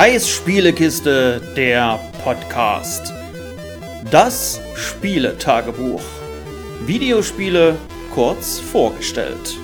[0.00, 3.12] Kais Spielekiste, der Podcast.
[4.12, 6.00] Das Spieletagebuch.
[6.86, 7.74] Videospiele
[8.14, 9.56] kurz vorgestellt.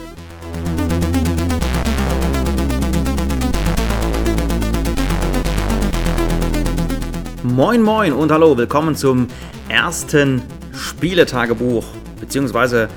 [7.45, 9.29] Moin moin und hallo, willkommen zum
[9.69, 10.43] ersten
[10.73, 11.85] Spieletagebuch,
[12.19, 12.89] beziehungsweise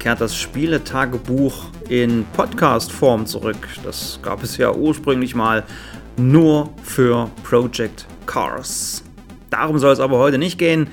[0.00, 3.68] kehrt das Spieletagebuch in Podcast-Form zurück.
[3.84, 5.62] Das gab es ja ursprünglich mal
[6.20, 9.02] nur für Project Cars.
[9.48, 10.88] Darum soll es aber heute nicht gehen,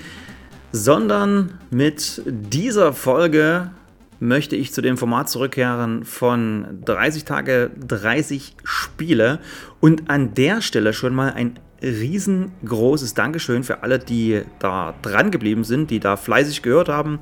[0.71, 3.71] sondern mit dieser Folge
[4.19, 9.39] möchte ich zu dem Format zurückkehren von 30 Tage, 30 Spiele
[9.79, 15.63] und an der Stelle schon mal ein riesengroßes Dankeschön für alle, die da dran geblieben
[15.63, 17.19] sind, die da fleißig gehört haben,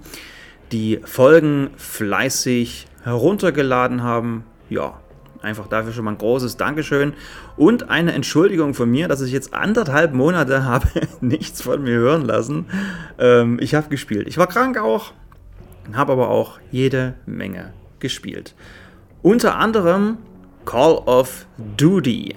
[0.72, 4.46] die Folgen fleißig heruntergeladen haben.
[4.70, 5.00] Ja,
[5.46, 7.14] Einfach dafür schon mal ein großes Dankeschön
[7.56, 10.88] und eine Entschuldigung von mir, dass ich jetzt anderthalb Monate habe
[11.22, 12.66] nichts von mir hören lassen.
[13.20, 14.28] Ähm, ich habe gespielt.
[14.28, 15.14] Ich war krank auch,
[15.94, 18.56] habe aber auch jede Menge gespielt.
[19.22, 20.18] Unter anderem
[20.66, 21.46] Call of
[21.78, 22.36] Duty.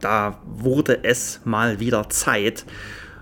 [0.00, 2.66] Da wurde es mal wieder Zeit.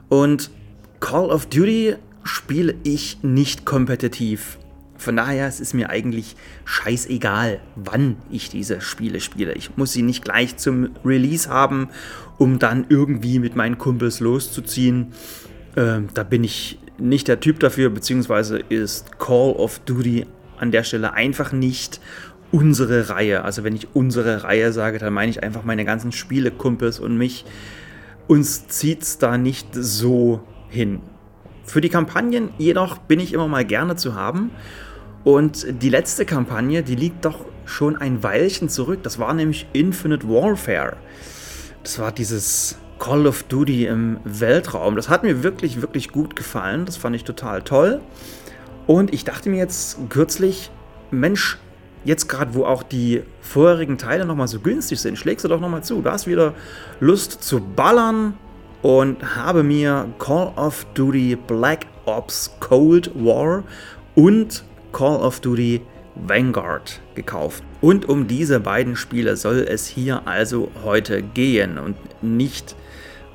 [0.09, 0.51] Und
[0.99, 1.95] Call of Duty
[2.25, 4.59] spiele ich nicht kompetitiv.
[5.01, 9.55] Von daher es ist mir eigentlich scheißegal, wann ich diese Spiele spiele.
[9.55, 11.89] Ich muss sie nicht gleich zum Release haben,
[12.37, 15.15] um dann irgendwie mit meinen Kumpels loszuziehen.
[15.75, 20.27] Ähm, da bin ich nicht der Typ dafür, beziehungsweise ist Call of Duty
[20.59, 21.99] an der Stelle einfach nicht
[22.53, 23.43] unsere Reihe.
[23.43, 27.47] Also wenn ich unsere Reihe sage, dann meine ich einfach meine ganzen Spielekumpels und mich.
[28.27, 31.01] Uns zieht es da nicht so hin.
[31.65, 34.51] Für die Kampagnen jedoch bin ich immer mal gerne zu haben
[35.25, 39.01] und die letzte Kampagne, die liegt doch schon ein Weilchen zurück.
[39.03, 40.97] Das war nämlich Infinite Warfare.
[41.83, 44.97] Das war dieses Call of Duty im Weltraum.
[44.97, 46.85] Das hat mir wirklich, wirklich gut gefallen.
[46.85, 48.01] Das fand ich total toll.
[48.87, 50.71] Und ich dachte mir jetzt kürzlich,
[51.11, 51.59] Mensch,
[52.05, 55.85] jetzt gerade wo auch die vorherigen Teile nochmal so günstig sind, schlägst du doch nochmal
[55.85, 56.03] zu.
[56.03, 56.55] Du hast wieder
[56.99, 58.35] Lust zu ballern
[58.83, 63.65] und habe mir Call of Duty Black Ops Cold War
[64.15, 65.81] und Call of Duty
[66.15, 67.63] Vanguard gekauft.
[67.81, 72.77] Und um diese beiden Spiele soll es hier also heute gehen und nicht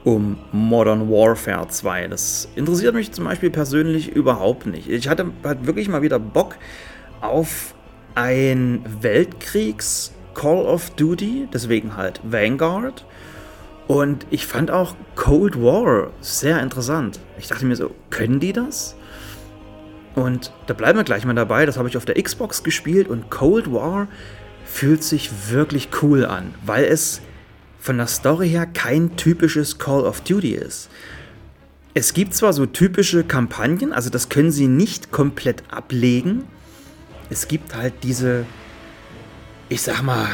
[0.03, 2.07] um Modern Warfare 2.
[2.07, 4.87] Das interessiert mich zum Beispiel persönlich überhaupt nicht.
[4.87, 6.55] Ich hatte halt wirklich mal wieder Bock
[7.21, 7.73] auf
[8.13, 13.05] ein Weltkriegs Call of Duty, deswegen halt Vanguard.
[13.87, 17.19] Und ich fand auch Cold War sehr interessant.
[17.37, 18.95] Ich dachte mir so, können die das?
[20.15, 21.65] Und da bleiben wir gleich mal dabei.
[21.65, 24.07] Das habe ich auf der Xbox gespielt und Cold War
[24.65, 27.21] fühlt sich wirklich cool an, weil es
[27.79, 30.89] von der Story her kein typisches Call of Duty ist.
[31.93, 36.45] Es gibt zwar so typische Kampagnen, also das können sie nicht komplett ablegen.
[37.29, 38.45] Es gibt halt diese,
[39.69, 40.27] ich sag mal,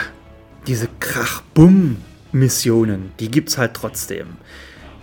[0.66, 4.38] diese Krach-Bumm-Missionen, die gibt es halt trotzdem.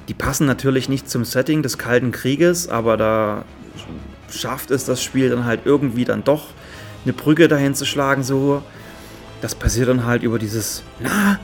[0.09, 3.45] Die passen natürlich nicht zum Setting des Kalten Krieges, aber da
[4.31, 6.49] schafft es das Spiel dann halt irgendwie dann doch
[7.05, 8.63] eine Brücke dahin zu schlagen, so.
[9.41, 11.39] Das passiert dann halt über dieses, na,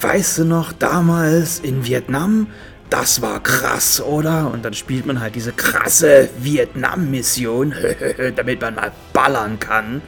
[0.00, 2.46] weißt du noch, damals in Vietnam,
[2.90, 4.50] das war krass, oder?
[4.52, 7.74] Und dann spielt man halt diese krasse Vietnam-Mission,
[8.36, 10.02] damit man mal ballern kann.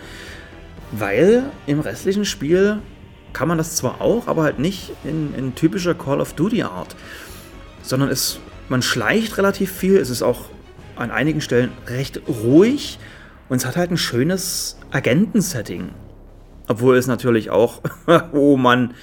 [0.90, 2.80] Weil im restlichen Spiel
[3.32, 6.94] kann man das zwar auch, aber halt nicht in, in typischer Call of Duty-Art.
[7.82, 8.38] Sondern es,
[8.68, 10.46] man schleicht relativ viel, es ist auch
[11.02, 12.98] an einigen Stellen recht ruhig
[13.48, 15.90] und es hat halt ein schönes Agentensetting.
[16.68, 17.82] Obwohl es natürlich auch,
[18.32, 18.94] oh Mann,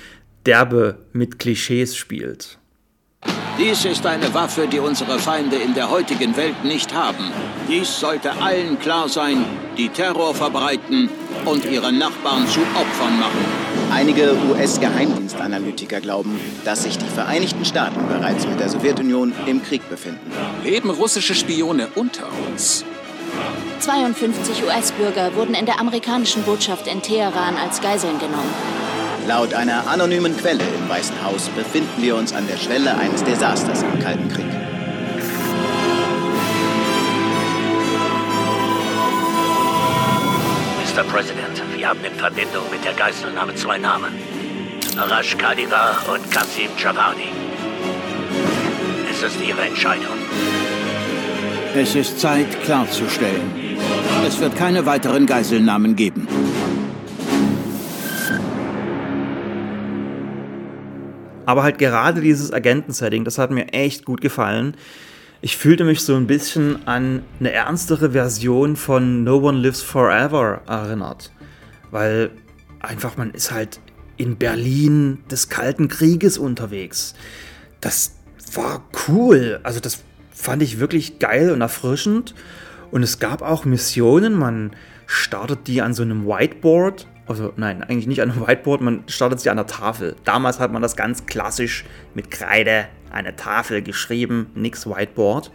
[0.46, 2.58] derbe mit Klischees spielt.
[3.60, 7.26] Dies ist eine Waffe, die unsere Feinde in der heutigen Welt nicht haben.
[7.68, 9.44] Dies sollte allen klar sein,
[9.78, 11.10] die Terror verbreiten
[11.46, 13.46] und ihre Nachbarn zu Opfern machen.
[13.92, 20.20] Einige US-Geheimdienstanalytiker glauben, dass sich die Vereinigten Staaten bereits mit der Sowjetunion im Krieg befinden.
[20.64, 22.84] Leben russische Spione unter uns?
[23.80, 28.54] 52 US-Bürger wurden in der amerikanischen Botschaft in Teheran als Geiseln genommen.
[29.28, 33.84] Laut einer anonymen Quelle im Weißen Haus befinden wir uns an der Schwelle eines Desasters
[33.84, 34.46] im Kalten Krieg.
[40.84, 41.04] Mr.
[41.04, 44.14] President, wir haben in Verbindung mit der Geiselnahme zwei Namen.
[44.98, 47.39] Arash Kadivar und Qasim Javadi.
[49.22, 50.16] Es ist Ihre Entscheidung.
[51.76, 53.52] Es ist Zeit, klarzustellen.
[54.26, 56.26] Es wird keine weiteren Geiselnahmen geben.
[61.46, 64.78] Aber halt gerade dieses Agentensetting, das hat mir echt gut gefallen.
[65.42, 70.62] Ich fühlte mich so ein bisschen an eine ernstere Version von No One Lives Forever
[70.66, 71.34] erinnert.
[71.92, 72.32] Weil
[72.80, 73.82] einfach man ist halt
[74.16, 77.16] in Berlin des Kalten Krieges unterwegs.
[77.82, 78.19] Das
[78.56, 79.60] war cool.
[79.64, 82.36] Also das fand ich wirklich geil und erfrischend.
[82.92, 84.34] Und es gab auch Missionen.
[84.34, 84.72] Man
[85.06, 87.08] startet die an so einem Whiteboard.
[87.28, 90.16] Also nein, eigentlich nicht an einem Whiteboard, man startet sie an der Tafel.
[90.24, 91.86] Damals hat man das ganz klassisch
[92.16, 95.52] mit Kreide eine Tafel geschrieben, nix Whiteboard.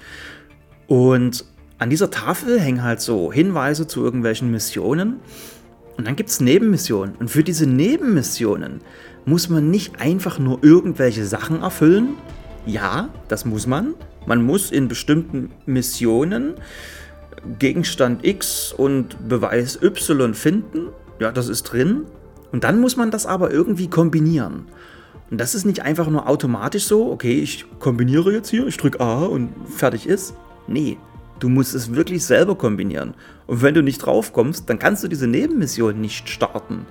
[0.87, 1.45] Und
[1.79, 5.21] an dieser Tafel hängen halt so Hinweise zu irgendwelchen Missionen.
[5.97, 7.17] Und dann gibt es Nebenmissionen.
[7.17, 8.81] Und für diese Nebenmissionen
[9.25, 12.15] muss man nicht einfach nur irgendwelche Sachen erfüllen.
[12.67, 13.95] Ja, das muss man.
[14.27, 16.55] Man muss in bestimmten Missionen
[17.59, 20.89] Gegenstand X und Beweis Y finden.
[21.21, 22.07] Ja, das ist drin.
[22.53, 24.67] Und dann muss man das aber irgendwie kombinieren.
[25.31, 29.01] Und das ist nicht einfach nur automatisch so, okay, ich kombiniere jetzt hier, ich drücke
[29.01, 30.35] A und fertig ist.
[30.67, 30.97] Nee,
[31.41, 33.15] du musst es wirklich selber kombinieren.
[33.47, 36.87] Und wenn du nicht drauf kommst, dann kannst du diese Nebenmission nicht starten.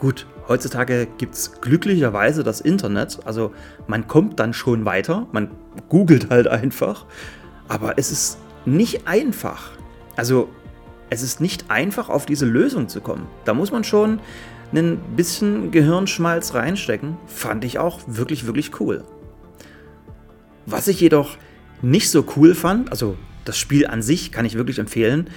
[0.00, 3.52] Gut, heutzutage gibt es glücklicherweise das Internet, also
[3.86, 5.50] man kommt dann schon weiter, man
[5.90, 7.04] googelt halt einfach,
[7.68, 9.72] aber es ist nicht einfach.
[10.16, 10.48] Also
[11.10, 13.26] es ist nicht einfach, auf diese Lösung zu kommen.
[13.44, 14.20] Da muss man schon
[14.72, 17.18] ein bisschen Gehirnschmalz reinstecken.
[17.26, 19.04] Fand ich auch wirklich, wirklich cool.
[20.64, 21.36] Was ich jedoch
[21.82, 25.28] nicht so cool fand, also das Spiel an sich kann ich wirklich empfehlen.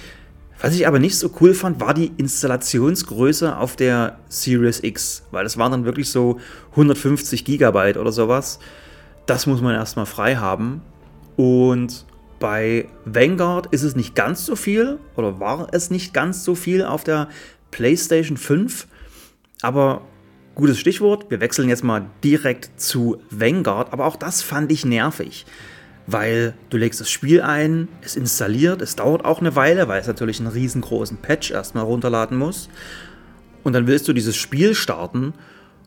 [0.60, 5.44] Was ich aber nicht so cool fand, war die Installationsgröße auf der Series X, weil
[5.44, 6.38] das waren dann wirklich so
[6.70, 8.60] 150 Gigabyte oder sowas.
[9.26, 10.80] Das muss man erstmal frei haben.
[11.36, 12.06] Und
[12.38, 16.84] bei Vanguard ist es nicht ganz so viel oder war es nicht ganz so viel
[16.84, 17.28] auf der
[17.70, 18.86] PlayStation 5.
[19.62, 20.02] Aber
[20.54, 23.92] gutes Stichwort, wir wechseln jetzt mal direkt zu Vanguard.
[23.92, 25.46] Aber auch das fand ich nervig,
[26.06, 30.06] weil du legst das Spiel ein, es installiert, es dauert auch eine Weile, weil es
[30.06, 32.68] natürlich einen riesengroßen Patch erstmal runterladen muss.
[33.62, 35.32] Und dann willst du dieses Spiel starten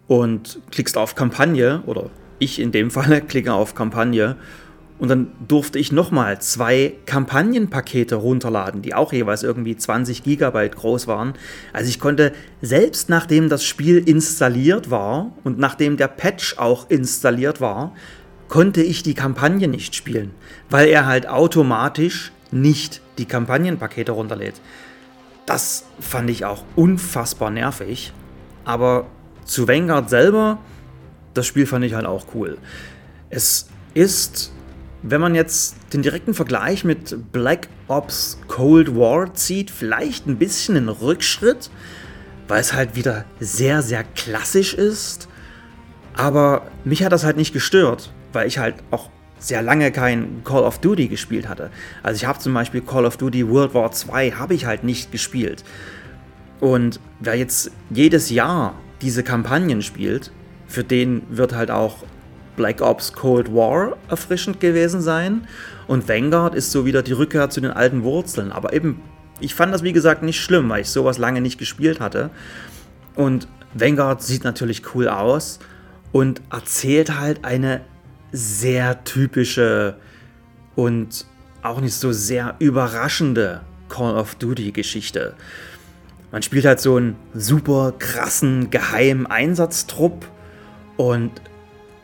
[0.08, 2.10] und klickst auf Kampagne oder
[2.40, 4.36] ich in dem Fall klicke auf Kampagne
[5.00, 11.06] und dann durfte ich nochmal zwei Kampagnenpakete runterladen, die auch jeweils irgendwie 20 Gigabyte groß
[11.06, 11.34] waren.
[11.72, 17.62] Also ich konnte selbst nachdem das Spiel installiert war und nachdem der Patch auch installiert
[17.62, 17.94] war,
[18.48, 20.32] konnte ich die Kampagne nicht spielen,
[20.70, 24.62] weil er halt automatisch nicht die Kampagnenpakete runterlädt.
[25.46, 28.14] Das fand ich auch unfassbar nervig.
[28.66, 29.06] Aber
[29.46, 30.60] zu Vanguard selber,
[31.34, 32.58] das Spiel fand ich halt auch cool.
[33.30, 34.52] Es ist
[35.04, 40.76] wenn man jetzt den direkten Vergleich mit Black Ops Cold War zieht, vielleicht ein bisschen
[40.76, 41.70] ein Rückschritt,
[42.48, 45.28] weil es halt wieder sehr, sehr klassisch ist.
[46.14, 49.10] Aber mich hat das halt nicht gestört, weil ich halt auch
[49.40, 51.70] sehr lange kein Call of Duty gespielt hatte.
[52.04, 55.12] Also ich habe zum Beispiel Call of Duty World War 2 habe ich halt nicht
[55.12, 55.64] gespielt.
[56.60, 60.32] Und wer jetzt jedes Jahr diese Kampagnen spielt,
[60.68, 61.98] für den wird halt auch
[62.56, 65.48] Black Ops Cold War erfrischend gewesen sein.
[65.88, 68.52] Und Vanguard ist so wieder die Rückkehr zu den alten Wurzeln.
[68.52, 69.02] Aber eben,
[69.40, 72.32] ich fand das wie gesagt nicht schlimm, weil ich sowas lange nicht gespielt hatte.
[73.16, 75.60] Und Vanguard sieht natürlich cool aus
[76.12, 77.82] und erzählt halt eine
[78.32, 79.98] sehr typische
[80.76, 81.26] und
[81.64, 85.36] auch nicht so sehr überraschende Call of Duty Geschichte.
[86.32, 90.26] Man spielt halt so einen super krassen geheimen Einsatztrupp
[90.98, 91.32] und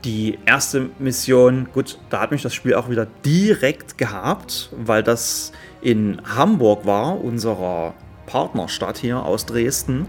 [0.06, 5.51] die erste Mission, gut, da hat mich das Spiel auch wieder direkt gehabt, weil das
[5.82, 7.94] in Hamburg war, unserer
[8.25, 10.08] Partnerstadt hier aus Dresden.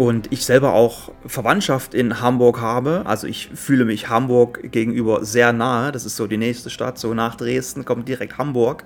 [0.00, 3.02] Und ich selber auch Verwandtschaft in Hamburg habe.
[3.04, 5.92] Also ich fühle mich Hamburg gegenüber sehr nahe.
[5.92, 6.98] Das ist so die nächste Stadt.
[6.98, 8.84] So nach Dresden kommt direkt Hamburg.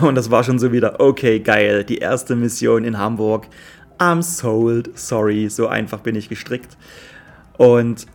[0.00, 1.82] Und das war schon so wieder, okay, geil.
[1.82, 3.48] Die erste Mission in Hamburg.
[3.98, 4.96] I'm sold.
[4.96, 6.76] Sorry, so einfach bin ich gestrickt.
[7.58, 8.06] Und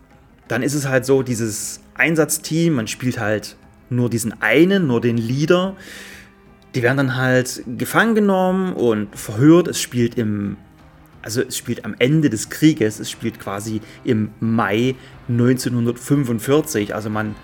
[0.48, 3.58] dann ist es halt so, dieses Einsatzteam, man spielt halt
[3.90, 5.76] nur diesen einen, nur den Leader.
[6.76, 9.68] Die werden dann halt gefangen genommen und verhört.
[9.68, 10.56] Es spielt im,
[11.25, 14.96] also es spielt am Ende des Krieges, es spielt quasi im Mai
[15.27, 16.94] 1945.
[16.94, 17.36] Also man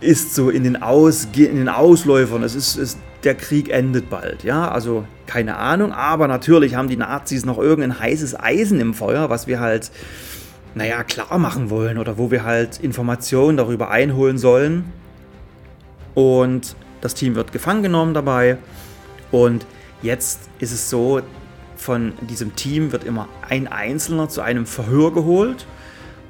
[0.00, 2.42] ist so in den, Aus, in den Ausläufern.
[2.42, 4.70] Es ist, ist, der Krieg endet bald, ja.
[4.70, 9.46] Also keine Ahnung, aber natürlich haben die Nazis noch irgendein heißes Eisen im Feuer, was
[9.46, 9.90] wir halt
[10.74, 14.84] naja, klar machen wollen oder wo wir halt Informationen darüber einholen sollen.
[16.14, 18.56] Und das Team wird gefangen genommen dabei.
[19.30, 19.66] Und
[20.00, 21.20] jetzt ist es so,
[21.80, 25.66] von diesem Team wird immer ein Einzelner zu einem Verhör geholt.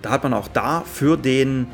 [0.01, 1.67] Da hat man auch da für den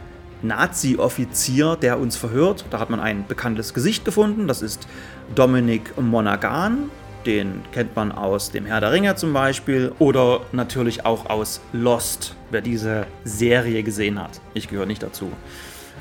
[0.42, 4.48] Nazi-Offizier, der uns verhört, da hat man ein bekanntes Gesicht gefunden.
[4.48, 4.88] Das ist
[5.34, 6.90] Dominic Monaghan.
[7.26, 12.34] Den kennt man aus dem Herr der Ringe zum Beispiel oder natürlich auch aus Lost,
[12.50, 14.40] wer diese Serie gesehen hat.
[14.54, 15.30] Ich gehöre nicht dazu.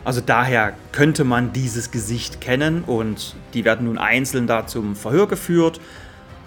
[0.03, 5.27] Also daher könnte man dieses Gesicht kennen und die werden nun einzeln da zum Verhör
[5.27, 5.81] geführt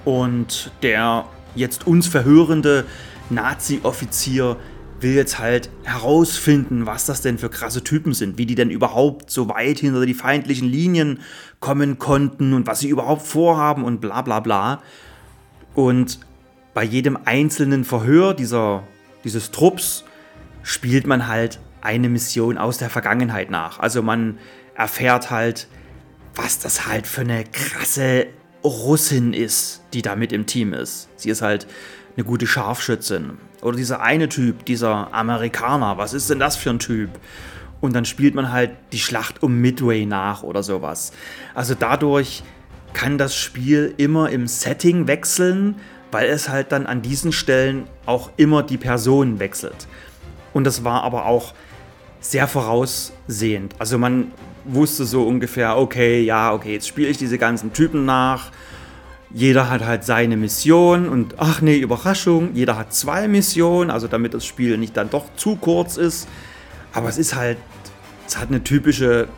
[0.05, 2.85] und der jetzt uns verhörende
[3.31, 4.57] Nazi-Offizier
[5.01, 9.31] will jetzt halt herausfinden, was das denn für krasse Typen sind, wie die denn überhaupt
[9.31, 11.21] so weit hinter die feindlichen Linien
[11.61, 14.83] kommen konnten und was sie überhaupt vorhaben und bla bla bla.
[15.75, 16.19] Und
[16.75, 18.83] bei jedem einzelnen Verhör dieser,
[19.25, 20.05] dieses Trupps
[20.63, 23.79] spielt man halt eine Mission aus der Vergangenheit nach.
[23.79, 24.39] Also man
[24.75, 25.69] erfährt halt,
[26.35, 28.27] was das halt für eine krasse
[28.65, 31.09] Russin ist, die da mit im Team ist.
[31.17, 31.67] Sie ist halt
[32.17, 33.39] eine gute Scharfschützin.
[33.63, 37.11] Oder dieser eine Typ, dieser Amerikaner, was ist denn das für ein Typ?
[37.81, 41.13] Und dann spielt man halt die Schlacht um Midway nach oder sowas.
[41.55, 42.43] Also dadurch
[42.93, 45.77] kann das Spiel immer im Setting wechseln,
[46.11, 49.87] weil es halt dann an diesen Stellen auch immer die Person wechselt.
[50.53, 51.55] Und das war aber auch
[52.21, 53.75] sehr voraussehend.
[53.79, 54.33] Also man
[54.69, 58.51] wusste so ungefähr, okay, ja, okay, jetzt spiele ich diese ganzen Typen nach.
[59.31, 64.33] Jeder hat halt seine Mission und ach nee, Überraschung, jeder hat zwei Missionen, also damit
[64.33, 66.29] das Spiel nicht dann doch zu kurz ist.
[66.93, 67.59] Aber es ist halt,
[68.27, 69.29] es hat eine typische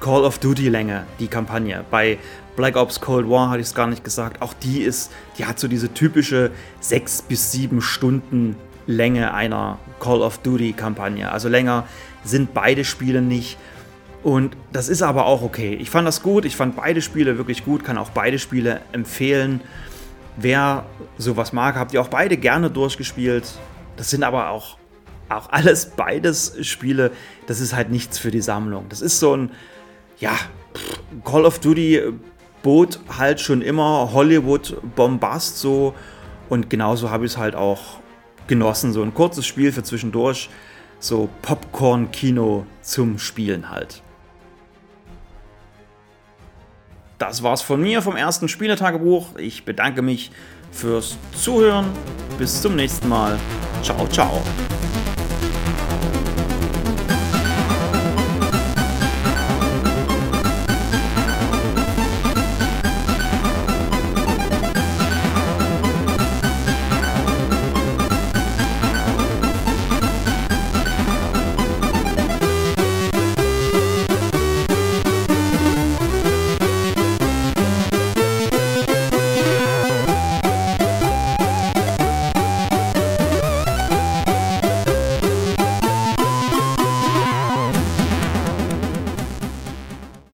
[0.00, 1.84] Call of Duty Länge, die Kampagne.
[1.90, 2.18] Bei
[2.56, 4.42] Black Ops Cold War hatte ich es gar nicht gesagt.
[4.42, 6.50] Auch die ist, die hat so diese typische
[6.80, 11.30] sechs bis sieben Stunden Länge einer Call of Duty Kampagne.
[11.30, 11.86] Also länger
[12.24, 13.56] sind beide Spiele nicht.
[14.22, 15.74] Und das ist aber auch okay.
[15.74, 19.62] Ich fand das gut, ich fand beide Spiele wirklich gut, kann auch beide Spiele empfehlen.
[20.36, 20.84] Wer
[21.16, 23.44] sowas mag, habt ihr auch beide gerne durchgespielt.
[23.96, 24.76] Das sind aber auch,
[25.28, 27.12] auch alles beides Spiele,
[27.46, 28.86] das ist halt nichts für die Sammlung.
[28.88, 29.50] Das ist so ein,
[30.18, 30.36] ja,
[31.24, 32.12] Call of Duty
[32.62, 35.94] bot halt schon immer Hollywood-Bombast so.
[36.50, 38.00] Und genauso habe ich es halt auch
[38.46, 38.92] genossen.
[38.92, 40.50] So ein kurzes Spiel für zwischendurch
[40.98, 44.02] so Popcorn-Kino zum Spielen halt.
[47.20, 49.36] Das war's von mir vom ersten Spieletagebuch.
[49.36, 50.30] Ich bedanke mich
[50.72, 51.84] fürs Zuhören.
[52.38, 53.38] Bis zum nächsten Mal.
[53.82, 54.40] Ciao, ciao.